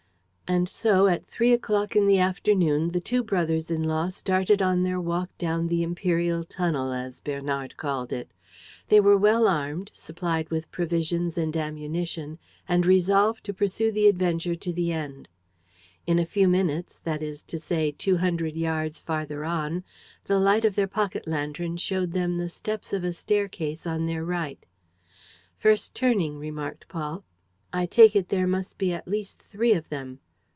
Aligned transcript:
And 0.53 0.67
so, 0.67 1.07
at 1.07 1.25
three 1.25 1.53
o'clock 1.53 1.95
in 1.95 2.07
the 2.07 2.19
afternoon, 2.19 2.89
the 2.91 2.99
two 2.99 3.23
brothers 3.23 3.71
in 3.71 3.85
law 3.85 4.09
started 4.09 4.61
on 4.61 4.83
their 4.83 4.99
walk 4.99 5.29
down 5.37 5.67
the 5.69 5.81
imperial 5.81 6.43
tunnel, 6.43 6.91
as 6.91 7.21
Bernard 7.21 7.77
called 7.77 8.11
it. 8.11 8.31
They 8.89 8.99
were 8.99 9.15
well 9.17 9.47
armed, 9.47 9.91
supplied 9.93 10.49
with 10.49 10.69
provisions 10.69 11.37
and 11.37 11.55
ammunition 11.55 12.37
and 12.67 12.85
resolved 12.85 13.45
to 13.45 13.53
pursue 13.53 13.93
the 13.93 14.09
adventure 14.09 14.55
to 14.55 14.73
the 14.73 14.91
end. 14.91 15.29
In 16.05 16.19
a 16.19 16.25
few 16.25 16.49
minutes, 16.49 16.99
that 17.05 17.23
is 17.23 17.43
to 17.43 17.57
say, 17.57 17.93
two 17.93 18.17
hundred 18.17 18.57
yards 18.57 18.99
farther 18.99 19.45
on, 19.45 19.85
the 20.25 20.37
light 20.37 20.65
of 20.65 20.75
their 20.75 20.85
pocket 20.85 21.25
lantern 21.29 21.77
showed 21.77 22.11
them 22.11 22.35
the 22.37 22.49
steps 22.49 22.91
of 22.91 23.05
a 23.05 23.13
staircase 23.13 23.87
on 23.87 24.05
their 24.05 24.25
right. 24.25 24.65
"First 25.57 25.95
turning," 25.95 26.37
remarked 26.37 26.89
Paul. 26.89 27.23
"I 27.71 27.85
take 27.85 28.17
it 28.17 28.27
there 28.27 28.47
must 28.47 28.77
be 28.77 28.91
at 28.91 29.07
least 29.07 29.41
three 29.41 29.71
of 29.71 29.87
them." 29.87 30.19